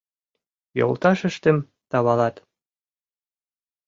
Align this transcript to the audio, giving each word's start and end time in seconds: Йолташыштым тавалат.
Йолташыштым 0.79 1.57
тавалат. 1.91 2.35